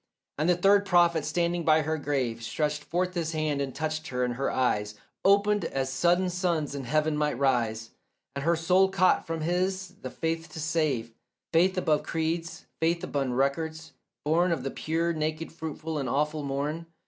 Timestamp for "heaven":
6.85-7.15